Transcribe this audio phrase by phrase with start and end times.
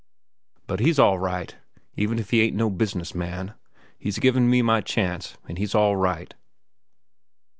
[0.65, 1.55] But he's all right,
[1.95, 3.53] even if he ain't no business man.
[3.99, 6.33] He's given me my chance, an' he's all right."